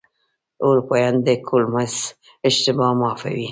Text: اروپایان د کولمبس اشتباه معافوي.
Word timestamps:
اروپایان 0.67 1.15
د 1.25 1.27
کولمبس 1.47 1.95
اشتباه 2.47 2.91
معافوي. 2.99 3.47